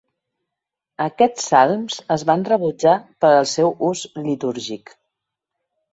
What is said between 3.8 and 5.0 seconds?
ús litúrgic.